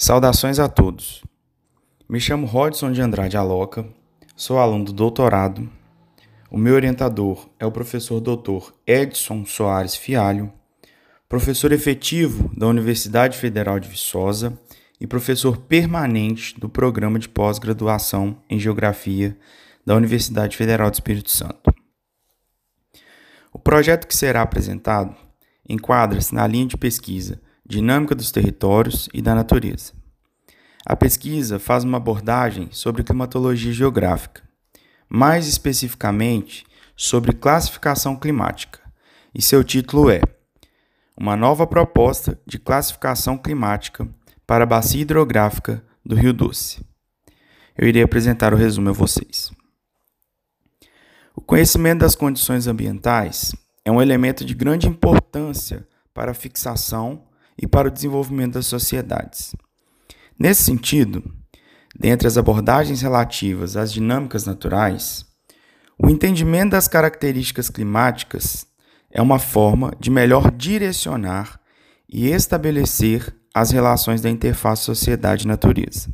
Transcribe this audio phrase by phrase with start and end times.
[0.00, 1.24] Saudações a todos.
[2.08, 3.84] Me chamo Rodson de Andrade Aloca,
[4.36, 5.68] sou aluno do doutorado.
[6.48, 8.70] O meu orientador é o professor Dr.
[8.86, 10.52] Edson Soares Fialho,
[11.28, 14.56] professor efetivo da Universidade Federal de Viçosa
[15.00, 19.36] e professor permanente do programa de pós-graduação em Geografia
[19.84, 21.74] da Universidade Federal do Espírito Santo.
[23.52, 25.16] O projeto que será apresentado
[25.68, 29.92] enquadra-se na linha de pesquisa Dinâmica dos territórios e da natureza.
[30.86, 34.42] A pesquisa faz uma abordagem sobre climatologia geográfica,
[35.08, 36.64] mais especificamente
[36.96, 38.80] sobre classificação climática,
[39.34, 40.20] e seu título é
[41.16, 44.08] Uma nova proposta de classificação climática
[44.46, 46.84] para a bacia hidrográfica do Rio Doce.
[47.76, 49.50] Eu irei apresentar o resumo a vocês.
[51.36, 57.66] O conhecimento das condições ambientais é um elemento de grande importância para a fixação e
[57.66, 59.54] para o desenvolvimento das sociedades.
[60.38, 61.24] Nesse sentido,
[61.98, 65.26] dentre as abordagens relativas às dinâmicas naturais,
[65.98, 68.64] o entendimento das características climáticas
[69.10, 71.58] é uma forma de melhor direcionar
[72.08, 76.08] e estabelecer as relações da interface sociedade-natureza.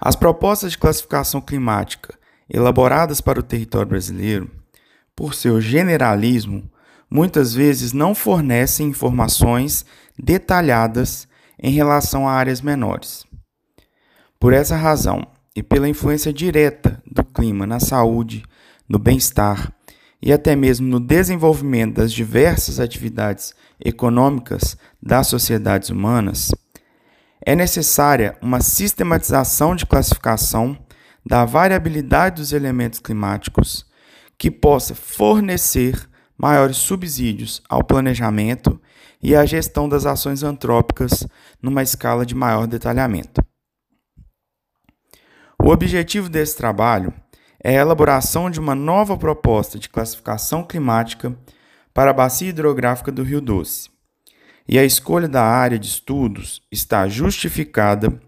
[0.00, 2.18] As propostas de classificação climática
[2.48, 4.50] elaboradas para o território brasileiro,
[5.14, 6.70] por seu generalismo,
[7.10, 9.84] muitas vezes não fornecem informações
[10.18, 11.28] detalhadas
[11.60, 13.24] em relação a áreas menores.
[14.38, 15.26] Por essa razão,
[15.58, 18.44] e pela influência direta do clima na saúde,
[18.88, 19.72] no bem-estar
[20.22, 26.52] e até mesmo no desenvolvimento das diversas atividades econômicas das sociedades humanas,
[27.44, 30.78] é necessária uma sistematização de classificação
[31.26, 33.84] da variabilidade dos elementos climáticos
[34.38, 38.80] que possa fornecer maiores subsídios ao planejamento
[39.22, 41.26] e à gestão das ações antrópicas
[41.60, 43.42] numa escala de maior detalhamento.
[45.60, 47.12] O objetivo desse trabalho
[47.62, 51.36] é a elaboração de uma nova proposta de classificação climática
[51.92, 53.90] para a bacia hidrográfica do Rio Doce.
[54.68, 58.20] E a escolha da área de estudos está justificada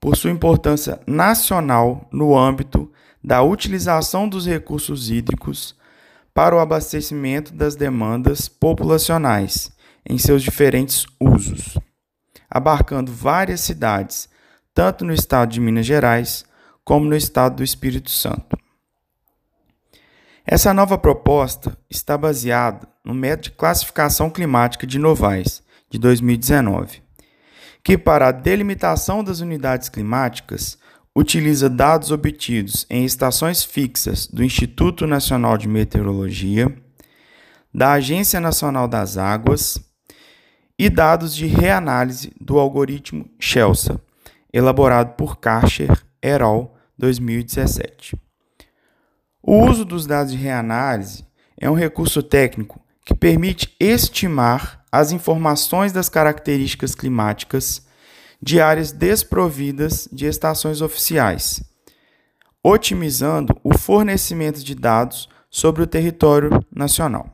[0.00, 2.90] por sua importância nacional no âmbito
[3.22, 5.76] da utilização dos recursos hídricos
[6.32, 9.73] para o abastecimento das demandas populacionais
[10.08, 11.78] em seus diferentes usos,
[12.50, 14.28] abarcando várias cidades,
[14.74, 16.44] tanto no estado de Minas Gerais
[16.84, 18.58] como no estado do Espírito Santo.
[20.46, 27.02] Essa nova proposta está baseada no método de classificação climática de Novaes, de 2019,
[27.82, 30.78] que, para a delimitação das unidades climáticas,
[31.16, 36.74] utiliza dados obtidos em estações fixas do Instituto Nacional de Meteorologia,
[37.72, 39.78] da Agência Nacional das Águas
[40.78, 44.00] e dados de reanálise do algoritmo Chelsea,
[44.52, 46.74] elaborado por Karcher et al.
[46.98, 48.16] 2017.
[49.42, 51.26] O uso dos dados de reanálise
[51.60, 57.86] é um recurso técnico que permite estimar as informações das características climáticas
[58.40, 61.62] de áreas desprovidas de estações oficiais,
[62.62, 67.33] otimizando o fornecimento de dados sobre o território nacional.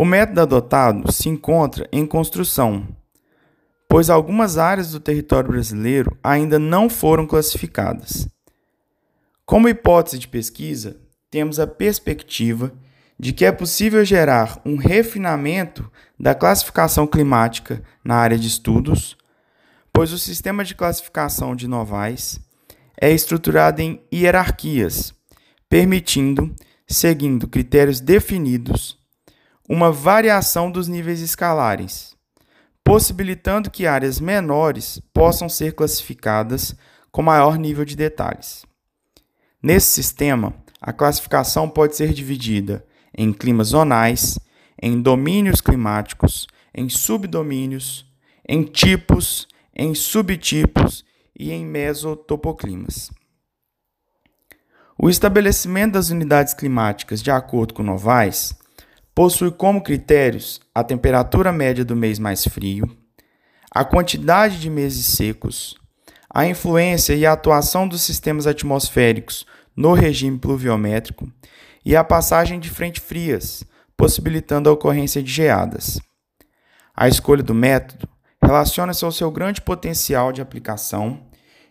[0.00, 2.86] O método adotado se encontra em construção,
[3.88, 8.28] pois algumas áreas do território brasileiro ainda não foram classificadas.
[9.44, 12.72] Como hipótese de pesquisa, temos a perspectiva
[13.18, 19.16] de que é possível gerar um refinamento da classificação climática na área de estudos,
[19.92, 22.38] pois o sistema de classificação de Novaes
[23.00, 25.12] é estruturado em hierarquias,
[25.68, 26.54] permitindo,
[26.86, 28.97] seguindo critérios definidos,
[29.68, 32.16] uma variação dos níveis escalares,
[32.82, 36.74] possibilitando que áreas menores possam ser classificadas
[37.12, 38.64] com maior nível de detalhes.
[39.62, 44.38] Nesse sistema, a classificação pode ser dividida em climas zonais,
[44.80, 48.06] em domínios climáticos, em subdomínios,
[48.48, 51.04] em tipos, em subtipos
[51.38, 53.10] e em mesotopoclimas.
[54.96, 58.54] O estabelecimento das unidades climáticas de acordo com Novaes
[59.18, 62.88] possui como critérios a temperatura média do mês mais frio,
[63.68, 65.76] a quantidade de meses secos,
[66.32, 69.44] a influência e a atuação dos sistemas atmosféricos
[69.74, 71.28] no regime pluviométrico
[71.84, 73.64] e a passagem de frente frias,
[73.96, 75.98] possibilitando a ocorrência de geadas.
[76.94, 78.08] A escolha do método
[78.40, 81.26] relaciona-se ao seu grande potencial de aplicação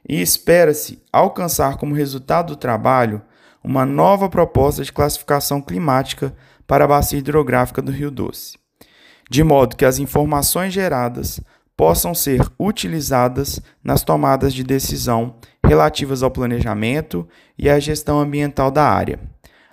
[0.06, 3.22] e espera-se alcançar como resultado do trabalho
[3.64, 6.36] uma nova proposta de classificação climática
[6.68, 8.58] para a bacia hidrográfica do Rio Doce,
[9.30, 11.40] de modo que as informações geradas
[11.75, 15.36] possam ser utilizadas nas tomadas de decisão
[15.66, 17.28] relativas ao planejamento
[17.58, 19.19] e à gestão ambiental da área,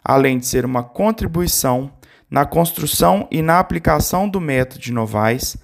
[0.05, 1.93] além de ser uma contribuição
[2.31, 5.57] na construção e na aplicação do método de Novaes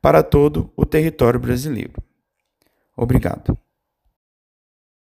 [0.00, 1.94] para todo o território brasileiro.
[2.96, 3.58] Obrigado.